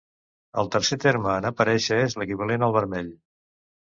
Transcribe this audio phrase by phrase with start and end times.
[0.61, 3.13] El tercer terme en aparèixer és l'equivalent al vermell.